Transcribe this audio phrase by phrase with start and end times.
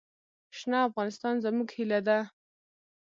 [0.57, 2.19] شنه افغانستان زموږ هیله ده.